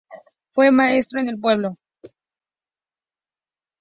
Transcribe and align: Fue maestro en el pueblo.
Fue 0.53 0.71
maestro 0.71 1.19
en 1.19 1.29
el 1.29 1.39
pueblo. 1.39 1.77